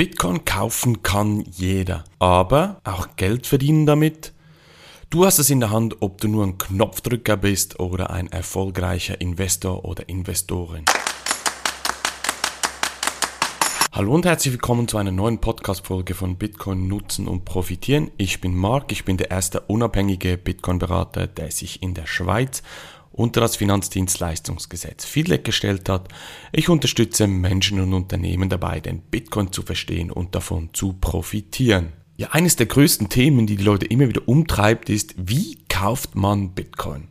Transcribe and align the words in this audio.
Bitcoin 0.00 0.46
kaufen 0.46 1.02
kann 1.02 1.44
jeder, 1.50 2.04
aber 2.18 2.80
auch 2.84 3.16
Geld 3.16 3.46
verdienen 3.46 3.84
damit. 3.84 4.32
Du 5.10 5.26
hast 5.26 5.38
es 5.38 5.50
in 5.50 5.60
der 5.60 5.68
Hand, 5.68 5.96
ob 6.00 6.22
du 6.22 6.28
nur 6.28 6.46
ein 6.46 6.56
Knopfdrücker 6.56 7.36
bist 7.36 7.80
oder 7.80 8.08
ein 8.08 8.32
erfolgreicher 8.32 9.20
Investor 9.20 9.84
oder 9.84 10.08
Investorin. 10.08 10.86
Hallo 13.92 14.14
und 14.14 14.24
herzlich 14.24 14.54
willkommen 14.54 14.88
zu 14.88 14.96
einer 14.96 15.12
neuen 15.12 15.38
Podcast-Folge 15.38 16.14
von 16.14 16.36
Bitcoin 16.36 16.88
nutzen 16.88 17.28
und 17.28 17.44
profitieren. 17.44 18.10
Ich 18.16 18.40
bin 18.40 18.54
Marc, 18.56 18.92
ich 18.92 19.04
bin 19.04 19.18
der 19.18 19.30
erste 19.30 19.60
unabhängige 19.60 20.38
Bitcoin-Berater, 20.38 21.26
der 21.26 21.50
sich 21.50 21.82
in 21.82 21.92
der 21.92 22.06
Schweiz 22.06 22.62
unter 23.20 23.42
das 23.42 23.56
Finanzdienstleistungsgesetz 23.56 25.04
FIDLEG 25.04 25.44
gestellt 25.44 25.88
hat. 25.90 26.08
Ich 26.52 26.70
unterstütze 26.70 27.26
Menschen 27.26 27.78
und 27.78 27.92
Unternehmen 27.92 28.48
dabei, 28.48 28.80
den 28.80 29.02
Bitcoin 29.02 29.52
zu 29.52 29.62
verstehen 29.62 30.10
und 30.10 30.34
davon 30.34 30.70
zu 30.72 30.94
profitieren. 30.94 31.92
Ja, 32.16 32.28
eines 32.30 32.56
der 32.56 32.66
größten 32.66 33.10
Themen, 33.10 33.46
die 33.46 33.56
die 33.56 33.64
Leute 33.64 33.86
immer 33.86 34.08
wieder 34.08 34.26
umtreibt, 34.26 34.88
ist, 34.88 35.14
wie 35.18 35.58
kauft 35.68 36.14
man 36.14 36.54
Bitcoin? 36.54 37.08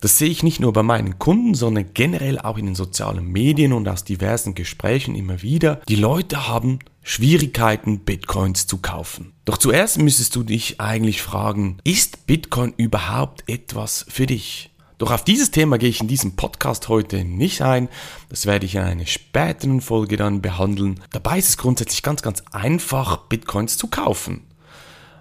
Das 0.00 0.16
sehe 0.16 0.30
ich 0.30 0.42
nicht 0.42 0.60
nur 0.60 0.72
bei 0.72 0.82
meinen 0.82 1.18
Kunden, 1.18 1.54
sondern 1.54 1.92
generell 1.92 2.38
auch 2.38 2.56
in 2.56 2.64
den 2.64 2.74
sozialen 2.74 3.26
Medien 3.26 3.74
und 3.74 3.86
aus 3.86 4.04
diversen 4.04 4.54
Gesprächen 4.54 5.14
immer 5.14 5.42
wieder. 5.42 5.82
Die 5.88 5.96
Leute 5.96 6.48
haben 6.48 6.78
Schwierigkeiten, 7.02 8.00
Bitcoins 8.00 8.66
zu 8.66 8.78
kaufen. 8.78 9.34
Doch 9.44 9.58
zuerst 9.58 9.98
müsstest 9.98 10.34
du 10.36 10.42
dich 10.42 10.80
eigentlich 10.80 11.20
fragen, 11.20 11.76
ist 11.84 12.26
Bitcoin 12.26 12.72
überhaupt 12.78 13.44
etwas 13.46 14.06
für 14.08 14.24
dich? 14.26 14.69
Doch 15.00 15.12
auf 15.12 15.24
dieses 15.24 15.50
Thema 15.50 15.78
gehe 15.78 15.88
ich 15.88 16.02
in 16.02 16.08
diesem 16.08 16.36
Podcast 16.36 16.90
heute 16.90 17.24
nicht 17.24 17.62
ein. 17.62 17.88
Das 18.28 18.44
werde 18.44 18.66
ich 18.66 18.74
in 18.74 18.82
einer 18.82 19.06
späteren 19.06 19.80
Folge 19.80 20.18
dann 20.18 20.42
behandeln. 20.42 21.00
Dabei 21.10 21.38
ist 21.38 21.48
es 21.48 21.56
grundsätzlich 21.56 22.02
ganz, 22.02 22.20
ganz 22.20 22.42
einfach, 22.52 23.16
Bitcoins 23.16 23.78
zu 23.78 23.86
kaufen. 23.86 24.42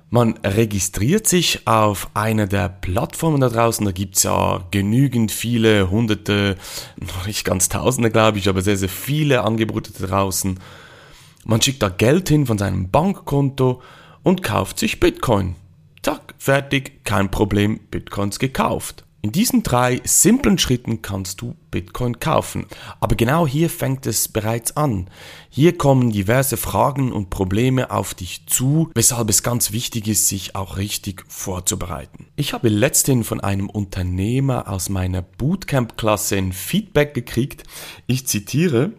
Man 0.10 0.38
registriert 0.44 1.28
sich 1.28 1.66
auf 1.66 2.09
einer 2.14 2.45
der 2.45 2.68
Plattformen 2.68 3.40
da 3.40 3.48
draußen. 3.48 3.86
Da 3.86 3.94
gibt 3.94 4.18
es 4.18 4.23
ja 4.23 4.66
genügend 4.70 5.31
viele, 5.31 5.90
hunderte, 5.90 6.58
noch 6.98 7.25
nicht 7.25 7.46
ganz 7.46 7.70
tausende, 7.70 8.12
glaube 8.12 8.38
ich, 8.38 8.50
aber 8.50 8.62
sehr, 8.62 8.75
sehr 8.75 8.90
viele 8.90 9.46
Angebote 9.46 9.94
da 9.98 10.08
draußen. 10.08 10.59
Man 11.46 11.62
schickt 11.62 11.81
da 11.81 11.88
Geld 11.88 12.28
hin 12.28 12.48
von 12.48 12.58
seinem 12.58 12.92
Bankkonto 12.92 13.81
und 14.23 14.44
kauft 14.44 14.78
sich 14.78 15.00
Bitcoin. 15.00 15.56
Zack, 16.03 16.36
fertig, 16.38 17.06
kein 17.06 17.31
Problem, 17.31 17.80
Bitcoins 17.90 18.40
gekauft. 18.40 19.06
In 19.22 19.34
diesen 19.34 19.64
drei 19.64 20.00
simplen 20.06 20.58
Schritten 20.58 21.02
kannst 21.02 21.42
du 21.42 21.56
Bitcoin 21.72 22.20
kaufen. 22.20 22.67
Aber 23.02 23.16
genau 23.16 23.45
hier 23.45 23.70
fängt 23.70 24.06
es 24.06 24.30
bereits 24.30 24.78
an. 24.78 25.09
Hier 25.50 25.78
kommen 25.78 26.12
diverse 26.12 26.56
Fragen 26.56 27.12
und 27.12 27.30
Probleme 27.30 27.92
auf 27.92 28.14
dich 28.14 28.47
zu, 28.47 28.90
weshalb 28.95 29.30
es 29.30 29.44
ganz 29.44 29.73
wichtig 29.73 30.08
ist, 30.08 30.30
sich 30.30 30.56
auch 30.56 30.78
richtig 30.78 31.25
vorzubereiten. 31.28 32.28
Ich 32.38 32.53
habe 32.53 32.70
letztens 32.70 33.28
von 33.28 33.42
einem 33.42 33.70
Unternehmer 33.70 34.70
aus 34.70 34.88
meiner 34.88 35.22
Bootcamp-Klasse 35.22 36.38
ein 36.38 36.53
Feedback 36.53 37.14
gekriegt. 37.14 37.64
Ich 38.08 38.25
zitiere, 38.25 38.94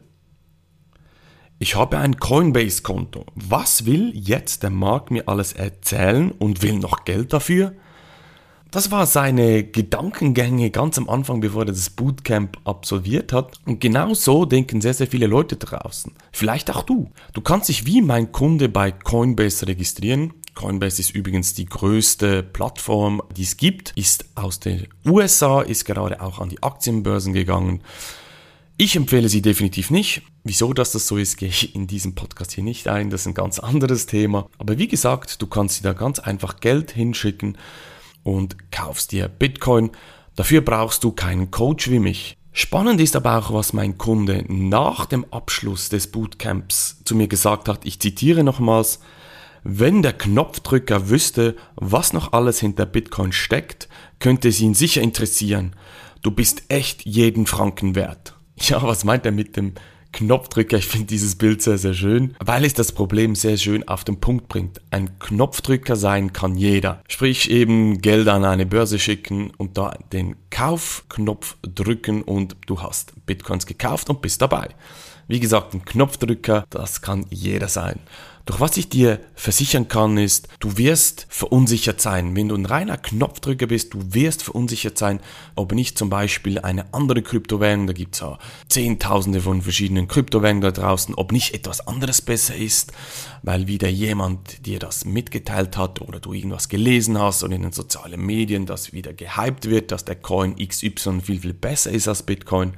ich 1.59 1.77
habe 1.77 1.97
ein 1.97 2.19
Coinbase-Konto. 2.19 3.25
Was 3.35 3.87
will 3.87 4.13
jetzt 4.15 4.65
der 4.65 4.71
Markt 4.71 5.11
mir 5.11 5.29
alles 5.29 5.55
erzählen 5.55 6.31
und 6.31 6.61
will 6.61 6.79
noch 6.79 7.07
Geld 7.07 7.33
dafür? 7.33 7.73
Das 8.71 8.93
war 8.93 9.07
seine 9.07 9.65
Gedankengänge 9.65 10.71
ganz 10.71 10.97
am 10.97 11.09
Anfang, 11.09 11.41
bevor 11.41 11.63
er 11.63 11.67
das 11.67 11.91
Bootcamp 11.91 12.57
absolviert 12.65 13.33
hat. 13.33 13.59
Und 13.67 13.81
genau 13.81 14.15
so 14.15 14.45
denken 14.45 14.81
sehr, 14.81 14.95
sehr 14.95 15.09
viele 15.09 15.27
Leute 15.27 15.57
draußen. 15.57 16.13
Vielleicht 16.31 16.71
auch 16.71 16.85
du. 16.85 17.11
Du 17.33 17.41
kannst 17.41 17.69
dich 17.69 17.85
wie 17.85 18.01
mein 18.01 18.31
Kunde 18.31 18.69
bei 18.69 18.93
Coinbase 18.93 19.67
registrieren. 19.67 20.35
Coinbase 20.55 21.01
ist 21.01 21.11
übrigens 21.11 21.55
die 21.55 21.67
größte 21.67 22.45
Plattform, 22.45 23.23
die 23.37 23.43
es 23.43 23.57
gibt, 23.57 23.93
ist 23.97 24.25
aus 24.37 24.61
den 24.61 24.87
USA, 25.05 25.63
ist 25.63 25.85
gerade 25.85 26.21
auch 26.21 26.39
an 26.39 26.49
die 26.49 26.63
Aktienbörsen 26.63 27.33
gegangen. 27.33 27.83
Ich 28.77 28.95
empfehle 28.95 29.29
sie 29.29 29.43
definitiv 29.43 29.91
nicht. 29.91 30.23
Wieso 30.45 30.73
dass 30.73 30.93
das 30.93 31.09
so 31.09 31.17
ist, 31.17 31.37
gehe 31.39 31.49
ich 31.49 31.75
in 31.75 31.89
diesem 31.89 32.15
Podcast 32.15 32.53
hier 32.53 32.65
nicht 32.65 32.87
ein. 32.87 33.11
Das 33.11 33.23
ist 33.23 33.27
ein 33.27 33.35
ganz 33.35 33.59
anderes 33.59 34.07
Thema. 34.07 34.49
Aber 34.59 34.79
wie 34.79 34.89
gesagt, 34.89 35.43
du 35.43 35.49
kannst 35.49 35.81
dir 35.81 35.89
da 35.89 35.93
ganz 35.93 36.21
einfach 36.21 36.61
Geld 36.61 36.93
hinschicken 36.93 37.59
und 38.23 38.71
kaufst 38.71 39.13
dir 39.13 39.29
Bitcoin. 39.29 39.91
Dafür 40.37 40.61
brauchst 40.61 41.05
du 41.05 41.13
keinen 41.13 41.51
Coach 41.51 41.91
wie 41.91 41.99
mich. 41.99 42.37
Spannend 42.53 43.01
ist 43.01 43.15
aber 43.15 43.39
auch, 43.39 43.53
was 43.53 43.73
mein 43.73 43.97
Kunde 43.97 44.45
nach 44.49 45.07
dem 45.07 45.25
Abschluss 45.33 45.89
des 45.89 46.11
Bootcamps 46.11 47.03
zu 47.05 47.15
mir 47.15 47.29
gesagt 47.29 47.69
hat. 47.69 47.85
Ich 47.85 48.01
zitiere 48.01 48.43
nochmals, 48.43 49.01
wenn 49.63 50.03
der 50.03 50.15
Knopfdrücker 50.15 51.11
wüsste, 51.11 51.57
was 51.77 52.13
noch 52.13 52.33
alles 52.33 52.59
hinter 52.59 52.87
Bitcoin 52.87 53.33
steckt, 53.33 53.89
könnte 54.19 54.49
es 54.49 54.61
ihn 54.61 54.75
sicher 54.75 55.03
interessieren. 55.03 55.77
Du 56.23 56.31
bist 56.31 56.65
echt 56.69 57.05
jeden 57.07 57.47
Franken 57.47 57.95
wert. 57.95 58.35
Ja, 58.63 58.83
was 58.83 59.05
meint 59.05 59.25
er 59.25 59.33
mit 59.33 59.57
dem 59.57 59.73
Knopfdrücker. 60.13 60.77
Ich 60.79 60.87
finde 60.87 61.07
dieses 61.07 61.37
Bild 61.37 61.63
sehr, 61.63 61.79
sehr 61.79 61.95
schön, 61.95 62.37
weil 62.41 62.65
es 62.65 62.75
das 62.75 62.93
Problem 62.93 63.35
sehr 63.35 63.57
schön 63.57 63.87
auf 63.89 64.05
den 64.05 64.21
Punkt 64.21 64.49
bringt. 64.49 64.81
Ein 64.91 65.19
Knopfdrücker 65.19 65.97
sein 65.97 66.33
kann 66.33 66.57
jeder. 66.57 67.03
Sprich 67.09 67.51
eben 67.51 68.01
Geld 68.01 68.29
an 68.29 68.45
eine 68.45 68.67
Börse 68.67 68.99
schicken 68.99 69.53
und 69.57 69.79
da 69.79 69.97
den 70.13 70.37
Kaufknopf 70.51 71.57
drücken 71.63 72.23
und 72.23 72.57
du 72.67 72.83
hast 72.83 73.13
Bitcoins 73.27 73.67
gekauft 73.67 74.11
und 74.11 74.23
bist 74.23 74.43
dabei. 74.43 74.69
Wie 75.31 75.39
gesagt, 75.39 75.75
ein 75.75 75.85
Knopfdrücker, 75.85 76.65
das 76.71 77.03
kann 77.03 77.25
jeder 77.31 77.69
sein. 77.69 78.01
Doch 78.47 78.59
was 78.59 78.77
ich 78.77 78.89
dir 78.89 79.21
versichern 79.37 79.87
kann, 79.87 80.19
ist, 80.19 80.49
du 80.59 80.77
wirst 80.77 81.29
verunsichert 81.29 82.01
sein. 82.01 82.35
Wenn 82.35 82.49
du 82.49 82.57
ein 82.57 82.67
reiner 82.67 82.97
Knopfdrücker 82.97 83.69
bist, 83.69 83.95
du 83.95 84.13
wirst 84.13 84.43
verunsichert 84.43 84.99
sein, 84.99 85.21
ob 85.55 85.71
nicht 85.71 85.97
zum 85.97 86.11
Beispiel 86.11 86.59
eine 86.59 86.93
andere 86.93 87.23
Kryptowährung, 87.23 87.87
da 87.87 87.93
gibt 87.93 88.17
es 88.17 88.23
ja 88.23 88.39
Zehntausende 88.69 89.41
von 89.41 89.63
verschiedenen 89.63 90.09
Kryptowährungen 90.09 90.63
da 90.63 90.73
draußen, 90.73 91.15
ob 91.15 91.31
nicht 91.31 91.55
etwas 91.55 91.87
anderes 91.87 92.23
besser 92.23 92.57
ist, 92.57 92.93
weil 93.45 93.69
wieder 93.69 93.89
jemand 93.89 94.67
dir 94.67 94.81
das 94.81 95.05
mitgeteilt 95.05 95.77
hat 95.77 96.01
oder 96.01 96.19
du 96.19 96.33
irgendwas 96.33 96.69
gelesen 96.69 97.21
hast 97.21 97.45
und 97.45 97.53
in 97.53 97.63
den 97.63 97.71
sozialen 97.71 98.21
Medien 98.21 98.67
das 98.67 98.93
wieder 98.93 99.13
gehypt 99.13 99.71
wird, 99.71 99.93
dass 99.93 100.05
der 100.05 100.17
Coin 100.17 100.57
XY 100.57 101.21
viel, 101.23 101.39
viel 101.39 101.55
besser 101.55 101.93
ist 101.93 102.09
als 102.09 102.25
Bitcoin. 102.25 102.73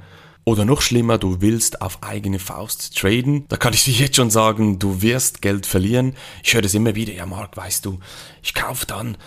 Oder 0.45 0.65
noch 0.65 0.81
schlimmer, 0.81 1.17
du 1.17 1.39
willst 1.39 1.81
auf 1.81 2.03
eigene 2.03 2.37
Faust 2.37 2.97
traden. 2.97 3.47
Da 3.47 3.55
kann 3.55 3.73
ich 3.73 3.85
dir 3.85 3.93
jetzt 3.93 4.17
schon 4.17 4.29
sagen, 4.29 4.77
du 4.77 5.01
wirst 5.01 5.41
Geld 5.41 5.65
verlieren. 5.65 6.15
Ich 6.43 6.53
höre 6.53 6.61
das 6.61 6.73
immer 6.73 6.95
wieder, 6.95 7.13
ja 7.13 7.25
Marc, 7.25 7.55
weißt 7.55 7.85
du, 7.85 7.99
ich 8.41 8.53
kaufe 8.53 8.85
dann, 8.85 9.17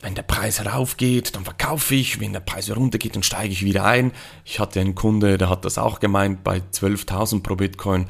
wenn 0.00 0.16
der 0.16 0.22
Preis 0.22 0.64
raufgeht, 0.66 1.36
dann 1.36 1.44
verkaufe 1.44 1.94
ich, 1.94 2.20
wenn 2.20 2.32
der 2.32 2.40
Preis 2.40 2.74
runtergeht, 2.74 3.14
dann 3.14 3.22
steige 3.22 3.52
ich 3.52 3.64
wieder 3.64 3.84
ein. 3.84 4.12
Ich 4.44 4.58
hatte 4.58 4.80
einen 4.80 4.96
Kunde, 4.96 5.38
der 5.38 5.48
hat 5.48 5.64
das 5.64 5.78
auch 5.78 6.00
gemeint, 6.00 6.42
bei 6.42 6.58
12.000 6.58 7.42
pro 7.42 7.54
Bitcoin 7.54 8.06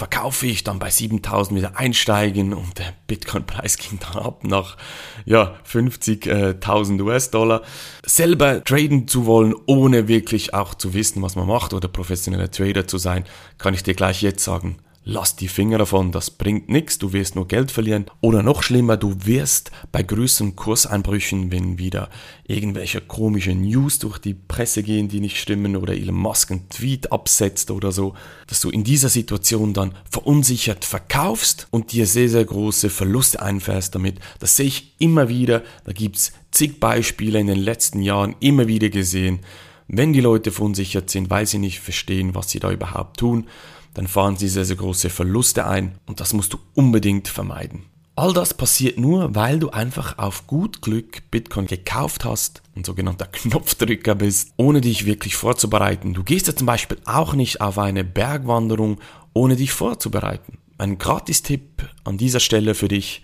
verkaufe 0.00 0.46
ich, 0.46 0.64
dann 0.64 0.78
bei 0.78 0.88
7000 0.88 1.58
wieder 1.58 1.78
einsteigen 1.78 2.54
und 2.54 2.78
der 2.78 2.94
Bitcoin-Preis 3.06 3.76
ging 3.76 3.98
dann 3.98 4.22
ab 4.22 4.44
nach 4.44 4.78
ja, 5.26 5.56
50.000 5.70 7.02
US-Dollar. 7.02 7.60
Selber 8.06 8.64
traden 8.64 9.08
zu 9.08 9.26
wollen, 9.26 9.54
ohne 9.66 10.08
wirklich 10.08 10.54
auch 10.54 10.72
zu 10.72 10.94
wissen, 10.94 11.20
was 11.20 11.36
man 11.36 11.46
macht 11.46 11.74
oder 11.74 11.86
professioneller 11.86 12.50
Trader 12.50 12.86
zu 12.86 12.96
sein, 12.96 13.24
kann 13.58 13.74
ich 13.74 13.82
dir 13.82 13.92
gleich 13.92 14.22
jetzt 14.22 14.42
sagen, 14.42 14.78
lass 15.04 15.34
die 15.34 15.48
Finger 15.48 15.78
davon, 15.78 16.12
das 16.12 16.30
bringt 16.30 16.68
nichts, 16.68 16.98
du 16.98 17.12
wirst 17.12 17.34
nur 17.34 17.48
Geld 17.48 17.70
verlieren. 17.70 18.06
Oder 18.20 18.42
noch 18.42 18.62
schlimmer, 18.62 18.96
du 18.96 19.14
wirst 19.24 19.70
bei 19.92 20.02
größeren 20.02 20.56
Kurseinbrüchen, 20.56 21.50
wenn 21.50 21.78
wieder 21.78 22.10
irgendwelche 22.46 23.00
komische 23.00 23.54
News 23.54 23.98
durch 23.98 24.18
die 24.18 24.34
Presse 24.34 24.82
gehen, 24.82 25.08
die 25.08 25.20
nicht 25.20 25.38
stimmen, 25.38 25.76
oder 25.76 25.94
Elon 25.94 26.14
Musk 26.14 26.50
einen 26.50 26.68
Tweet 26.68 27.12
absetzt 27.12 27.70
oder 27.70 27.92
so, 27.92 28.14
dass 28.46 28.60
du 28.60 28.70
in 28.70 28.84
dieser 28.84 29.08
Situation 29.08 29.72
dann 29.72 29.94
verunsichert 30.10 30.84
verkaufst 30.84 31.66
und 31.70 31.92
dir 31.92 32.06
sehr, 32.06 32.28
sehr 32.28 32.44
große 32.44 32.90
Verluste 32.90 33.40
einfährst 33.40 33.94
damit. 33.94 34.20
Das 34.38 34.56
sehe 34.56 34.66
ich 34.66 34.94
immer 34.98 35.28
wieder, 35.28 35.62
da 35.84 35.92
gibt 35.92 36.16
es 36.16 36.32
zig 36.50 36.78
Beispiele 36.78 37.40
in 37.40 37.46
den 37.46 37.58
letzten 37.58 38.02
Jahren 38.02 38.36
immer 38.40 38.66
wieder 38.66 38.90
gesehen. 38.90 39.40
Wenn 39.88 40.12
die 40.12 40.20
Leute 40.20 40.52
verunsichert 40.52 41.10
sind, 41.10 41.30
weil 41.30 41.46
sie 41.46 41.58
nicht 41.58 41.80
verstehen, 41.80 42.34
was 42.34 42.50
sie 42.50 42.60
da 42.60 42.70
überhaupt 42.70 43.18
tun, 43.18 43.48
dann 43.94 44.06
fahren 44.06 44.36
sie 44.36 44.48
sehr, 44.48 44.64
sehr 44.64 44.76
große 44.76 45.10
Verluste 45.10 45.66
ein 45.66 45.98
und 46.06 46.20
das 46.20 46.32
musst 46.32 46.52
du 46.52 46.58
unbedingt 46.74 47.28
vermeiden. 47.28 47.84
All 48.16 48.34
das 48.34 48.52
passiert 48.52 48.98
nur, 48.98 49.34
weil 49.34 49.58
du 49.58 49.70
einfach 49.70 50.18
auf 50.18 50.46
gut 50.46 50.82
Glück 50.82 51.30
Bitcoin 51.30 51.66
gekauft 51.66 52.24
hast, 52.24 52.62
ein 52.76 52.84
sogenannter 52.84 53.26
Knopfdrücker 53.32 54.14
bist, 54.14 54.52
ohne 54.56 54.80
dich 54.80 55.06
wirklich 55.06 55.36
vorzubereiten. 55.36 56.12
Du 56.12 56.22
gehst 56.22 56.46
ja 56.46 56.54
zum 56.54 56.66
Beispiel 56.66 56.98
auch 57.06 57.34
nicht 57.34 57.60
auf 57.60 57.78
eine 57.78 58.04
Bergwanderung, 58.04 59.00
ohne 59.32 59.56
dich 59.56 59.72
vorzubereiten. 59.72 60.58
Ein 60.76 60.98
Gratistipp 60.98 61.88
an 62.04 62.18
dieser 62.18 62.40
Stelle 62.40 62.74
für 62.74 62.88
dich, 62.88 63.22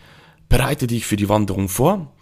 bereite 0.48 0.86
dich 0.86 1.04
für 1.06 1.16
die 1.16 1.28
Wanderung 1.28 1.68
vor, 1.68 2.12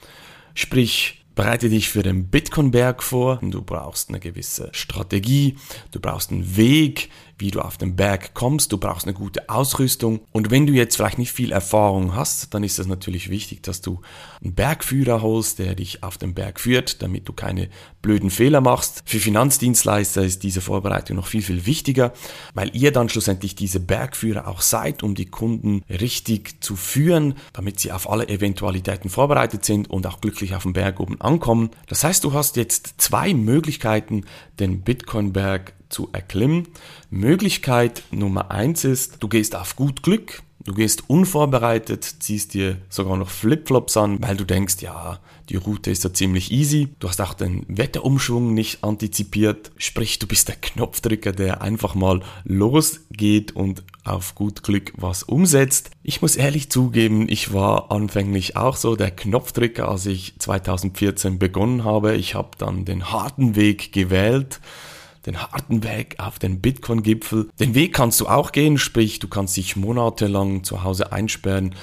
sprich 0.55 1.24
Bereite 1.35 1.69
dich 1.69 1.89
für 1.89 2.03
den 2.03 2.29
Bitcoin-Berg 2.29 3.03
vor. 3.03 3.41
Du 3.43 3.61
brauchst 3.63 4.09
eine 4.09 4.21
gewisse 4.21 4.69
Strategie, 4.73 5.57
du 5.91 5.99
brauchst 5.99 6.31
einen 6.31 6.57
Weg, 6.57 7.11
wie 7.39 7.51
du 7.51 7.61
auf 7.61 7.77
den 7.77 7.97
Berg 7.97 8.35
kommst. 8.35 8.73
Du 8.73 8.79
brauchst 8.79 9.07
eine 9.07 9.15
gute 9.15 9.49
Ausrüstung. 9.49 10.21
Und 10.33 10.51
wenn 10.51 10.67
du 10.67 10.73
jetzt 10.73 10.97
vielleicht 10.97 11.19
nicht 11.19 11.33
viel 11.33 11.53
Erfahrung 11.53 12.15
hast, 12.15 12.55
dann 12.55 12.63
ist 12.63 12.79
es 12.79 12.87
natürlich 12.87 13.31
wichtig, 13.31 13.63
dass 13.63 13.81
du 13.81 14.01
einen 14.43 14.55
Bergführer 14.55 15.23
holst, 15.23 15.59
der 15.59 15.75
dich 15.75 16.03
auf 16.03 16.19
den 16.19 16.35
Berg 16.35 16.61
führt, 16.61 17.03
damit 17.03 17.29
du 17.29 17.33
keine 17.33 17.69
blöden 18.03 18.31
Fehler 18.31 18.61
machst. 18.61 19.03
Für 19.07 19.19
Finanzdienstleister 19.19 20.23
ist 20.23 20.43
diese 20.43 20.61
Vorbereitung 20.61 21.17
noch 21.17 21.27
viel, 21.27 21.43
viel 21.43 21.67
wichtiger, 21.67 22.13
weil 22.55 22.75
ihr 22.77 22.93
dann 22.93 23.09
schlussendlich 23.09 23.55
diese 23.55 23.81
Bergführer 23.81 24.47
auch 24.47 24.61
seid, 24.61 25.03
um 25.03 25.15
die 25.15 25.27
Kunden 25.27 25.83
richtig 25.89 26.63
zu 26.63 26.77
führen, 26.77 27.35
damit 27.53 27.81
sie 27.81 27.93
auf 27.93 28.09
alle 28.09 28.29
Eventualitäten 28.29 29.11
vorbereitet 29.11 29.65
sind 29.65 29.91
und 29.91 30.07
auch 30.07 30.21
glücklich 30.21 30.55
auf 30.55 30.63
dem 30.63 30.75
Berg 30.75 31.01
oben 31.01 31.21
ankommen. 31.25 31.71
Das 31.88 32.05
heißt, 32.05 32.23
du 32.25 32.32
hast 32.32 32.56
jetzt 32.56 32.94
zwei 32.99 33.35
Möglichkeiten, 33.35 34.25
den 34.61 34.82
Bitcoin-Berg 34.82 35.75
zu 35.94 36.08
erklimmen. 36.12 36.69
Möglichkeit 37.08 38.02
Nummer 38.11 38.50
eins 38.50 38.85
ist, 38.85 39.23
du 39.23 39.29
gehst 39.29 39.55
auf 39.55 39.76
gut 39.76 40.02
Glück, 40.02 40.43
du 40.64 40.75
gehst 40.75 41.08
unvorbereitet, 41.08 42.05
ziehst 42.19 42.55
dir 42.55 42.79
sogar 42.88 43.17
noch 43.17 43.31
Flipflops 43.31 43.96
an, 43.96 44.20
weil 44.20 44.37
du 44.37 44.44
denkst, 44.44 44.76
ja, 44.81 45.20
die 45.50 45.56
Route 45.56 45.91
ist 45.91 46.02
ja 46.02 46.12
ziemlich 46.12 46.50
easy. 46.50 46.88
Du 46.99 47.08
hast 47.08 47.20
auch 47.20 47.35
den 47.35 47.64
Wetterumschwung 47.69 48.55
nicht 48.55 48.82
antizipiert, 48.82 49.70
sprich, 49.76 50.19
du 50.19 50.26
bist 50.26 50.49
der 50.49 50.56
Knopfdrücker, 50.56 51.32
der 51.32 51.62
einfach 51.62 51.94
mal 51.94 52.23
losgeht 52.44 53.52
und 53.52 53.85
auf 54.02 54.35
gut 54.35 54.64
Glück 54.64 54.93
was 54.96 55.23
umsetzt. 55.23 55.91
Ich 56.02 56.23
muss 56.23 56.35
ehrlich 56.35 56.70
zugeben, 56.70 57.29
ich 57.29 57.52
war 57.52 57.93
anfänglich 57.93 58.56
auch 58.56 58.76
so 58.76 58.96
der 58.96 59.12
Knopfdrücker, 59.12 59.88
als 59.88 60.06
ich 60.06 60.35
2014 60.38 61.38
begonnen 61.38 61.85
habe. 61.85 62.17
Ich 62.17 62.35
habe 62.35 62.50
dann 62.58 62.85
den 62.85 63.12
harten 63.12 63.55
Weg 63.55 63.93
gewählt 63.93 64.61
den 65.26 65.41
harten 65.41 65.82
Weg 65.82 66.17
auf 66.19 66.38
den 66.38 66.61
Bitcoin-Gipfel. 66.61 67.49
Den 67.59 67.75
Weg 67.75 67.94
kannst 67.94 68.21
du 68.21 68.26
auch 68.29 68.53
gehen, 68.53 68.79
sprich, 68.79 69.19
du 69.19 69.29
kannst 69.29 69.56
dich 69.56 69.76
monatelang 69.76 70.65
zu 70.65 70.82
Hause 70.82 71.12
einsperren, 71.12 71.75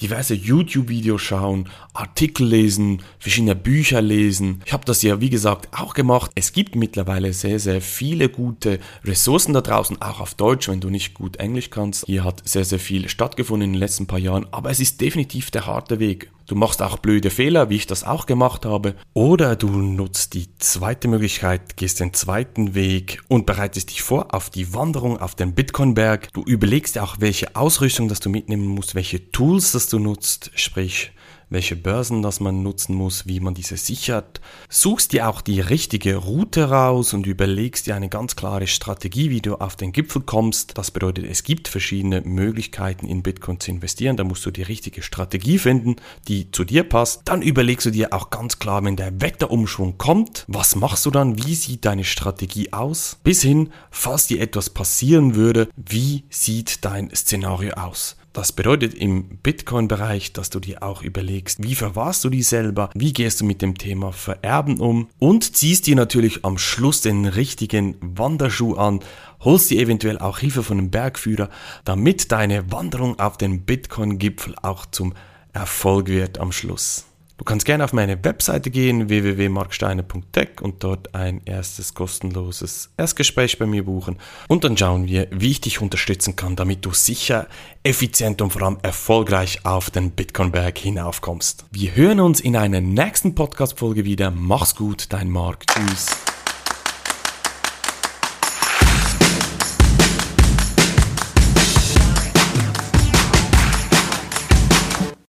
diverse 0.00 0.34
YouTube-Videos 0.34 1.20
schauen, 1.20 1.68
Artikel 1.94 2.46
lesen, 2.46 3.02
verschiedene 3.18 3.54
Bücher 3.54 4.00
lesen. 4.02 4.62
Ich 4.64 4.72
habe 4.72 4.84
das 4.84 5.02
ja, 5.02 5.20
wie 5.20 5.30
gesagt, 5.30 5.68
auch 5.72 5.94
gemacht. 5.94 6.30
Es 6.34 6.52
gibt 6.52 6.74
mittlerweile 6.76 7.32
sehr, 7.32 7.58
sehr 7.58 7.80
viele 7.80 8.28
gute 8.28 8.78
Ressourcen 9.04 9.52
da 9.52 9.60
draußen, 9.60 10.00
auch 10.02 10.20
auf 10.20 10.34
Deutsch, 10.34 10.68
wenn 10.68 10.80
du 10.80 10.90
nicht 10.90 11.14
gut 11.14 11.36
Englisch 11.36 11.70
kannst. 11.70 12.06
Hier 12.06 12.24
hat 12.24 12.42
sehr, 12.46 12.64
sehr 12.64 12.78
viel 12.78 13.08
stattgefunden 13.08 13.68
in 13.68 13.72
den 13.74 13.80
letzten 13.80 14.06
paar 14.06 14.18
Jahren, 14.18 14.46
aber 14.52 14.70
es 14.70 14.80
ist 14.80 15.00
definitiv 15.00 15.50
der 15.50 15.66
harte 15.66 15.98
Weg. 15.98 16.30
Du 16.46 16.54
machst 16.54 16.80
auch 16.80 16.98
blöde 16.98 17.30
Fehler, 17.30 17.70
wie 17.70 17.76
ich 17.76 17.88
das 17.88 18.04
auch 18.04 18.26
gemacht 18.26 18.64
habe. 18.64 18.94
Oder 19.14 19.56
du 19.56 19.68
nutzt 19.68 20.34
die 20.34 20.46
zweite 20.58 21.08
Möglichkeit, 21.08 21.76
gehst 21.76 21.98
den 21.98 22.14
zweiten 22.14 22.76
Weg 22.76 22.85
und 23.28 23.46
bereitest 23.46 23.90
dich 23.90 24.02
vor 24.02 24.34
auf 24.34 24.50
die 24.50 24.72
Wanderung 24.74 25.18
auf 25.18 25.34
den 25.34 25.54
Bitcoinberg. 25.54 26.32
Du 26.32 26.42
überlegst 26.42 26.98
auch, 26.98 27.16
welche 27.20 27.56
Ausrüstung 27.56 28.08
das 28.08 28.20
du 28.20 28.30
mitnehmen 28.30 28.66
musst, 28.66 28.94
welche 28.94 29.30
Tools 29.30 29.72
das 29.72 29.88
du 29.88 29.98
nutzt, 29.98 30.50
sprich 30.54 31.12
welche 31.48 31.76
Börsen 31.76 32.22
das 32.22 32.40
man 32.40 32.62
nutzen 32.62 32.94
muss, 32.94 33.26
wie 33.26 33.40
man 33.40 33.54
diese 33.54 33.76
sichert. 33.76 34.40
Suchst 34.68 35.12
dir 35.12 35.28
auch 35.28 35.40
die 35.40 35.60
richtige 35.60 36.16
Route 36.16 36.70
raus 36.70 37.14
und 37.14 37.26
überlegst 37.26 37.86
dir 37.86 37.94
eine 37.94 38.08
ganz 38.08 38.36
klare 38.36 38.66
Strategie, 38.66 39.30
wie 39.30 39.40
du 39.40 39.56
auf 39.56 39.76
den 39.76 39.92
Gipfel 39.92 40.22
kommst. 40.22 40.76
Das 40.76 40.90
bedeutet, 40.90 41.26
es 41.26 41.44
gibt 41.44 41.68
verschiedene 41.68 42.20
Möglichkeiten 42.22 43.06
in 43.06 43.22
Bitcoin 43.22 43.60
zu 43.60 43.70
investieren. 43.70 44.16
Da 44.16 44.24
musst 44.24 44.44
du 44.44 44.50
die 44.50 44.62
richtige 44.62 45.02
Strategie 45.02 45.58
finden, 45.58 45.96
die 46.28 46.50
zu 46.50 46.64
dir 46.64 46.84
passt. 46.84 47.22
Dann 47.24 47.42
überlegst 47.42 47.86
du 47.86 47.90
dir 47.90 48.12
auch 48.12 48.30
ganz 48.30 48.58
klar, 48.58 48.84
wenn 48.84 48.96
der 48.96 49.20
Wetterumschwung 49.20 49.98
kommt, 49.98 50.44
was 50.48 50.76
machst 50.76 51.06
du 51.06 51.10
dann? 51.10 51.38
Wie 51.44 51.54
sieht 51.54 51.84
deine 51.84 52.04
Strategie 52.04 52.72
aus? 52.72 53.18
Bis 53.22 53.42
hin, 53.42 53.70
falls 53.90 54.26
dir 54.26 54.40
etwas 54.40 54.70
passieren 54.70 55.34
würde, 55.34 55.68
wie 55.76 56.24
sieht 56.30 56.84
dein 56.84 57.14
Szenario 57.14 57.74
aus? 57.74 58.16
Das 58.36 58.52
bedeutet 58.52 58.92
im 58.92 59.38
Bitcoin-Bereich, 59.38 60.34
dass 60.34 60.50
du 60.50 60.60
dir 60.60 60.82
auch 60.82 61.02
überlegst, 61.02 61.62
wie 61.62 61.74
verwahrst 61.74 62.22
du 62.22 62.28
die 62.28 62.42
selber, 62.42 62.90
wie 62.92 63.14
gehst 63.14 63.40
du 63.40 63.46
mit 63.46 63.62
dem 63.62 63.78
Thema 63.78 64.12
Vererben 64.12 64.78
um 64.78 65.08
und 65.18 65.56
ziehst 65.56 65.86
dir 65.86 65.96
natürlich 65.96 66.44
am 66.44 66.58
Schluss 66.58 67.00
den 67.00 67.24
richtigen 67.24 67.96
Wanderschuh 68.02 68.74
an, 68.74 69.00
holst 69.40 69.70
dir 69.70 69.80
eventuell 69.80 70.18
auch 70.18 70.38
Hilfe 70.38 70.62
von 70.62 70.76
einem 70.76 70.90
Bergführer, 70.90 71.48
damit 71.86 72.30
deine 72.30 72.70
Wanderung 72.70 73.18
auf 73.18 73.38
den 73.38 73.62
Bitcoin-Gipfel 73.62 74.54
auch 74.60 74.84
zum 74.84 75.14
Erfolg 75.54 76.08
wird 76.08 76.36
am 76.36 76.52
Schluss. 76.52 77.06
Du 77.38 77.44
kannst 77.44 77.66
gerne 77.66 77.84
auf 77.84 77.92
meine 77.92 78.24
Webseite 78.24 78.70
gehen, 78.70 79.10
www.marksteiner.tech 79.10 80.62
und 80.62 80.82
dort 80.82 81.14
ein 81.14 81.42
erstes 81.44 81.92
kostenloses 81.92 82.90
Erstgespräch 82.96 83.58
bei 83.58 83.66
mir 83.66 83.84
buchen. 83.84 84.16
Und 84.48 84.64
dann 84.64 84.76
schauen 84.76 85.06
wir, 85.06 85.28
wie 85.30 85.50
ich 85.50 85.60
dich 85.60 85.82
unterstützen 85.82 86.34
kann, 86.34 86.56
damit 86.56 86.84
du 86.86 86.92
sicher, 86.92 87.46
effizient 87.82 88.40
und 88.40 88.52
vor 88.52 88.62
allem 88.62 88.78
erfolgreich 88.82 89.66
auf 89.66 89.90
den 89.90 90.12
Bitcoin-Berg 90.12 90.78
hinaufkommst. 90.78 91.66
Wir 91.70 91.94
hören 91.94 92.20
uns 92.20 92.40
in 92.40 92.56
einer 92.56 92.80
nächsten 92.80 93.34
Podcast-Folge 93.34 94.06
wieder. 94.06 94.30
Mach's 94.30 94.74
gut, 94.74 95.12
dein 95.12 95.28
Mark. 95.28 95.66
Tschüss. 95.66 96.25